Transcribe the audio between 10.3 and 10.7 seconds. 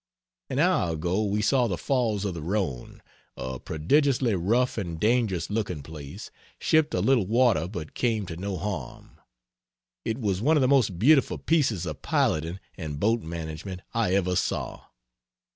one of the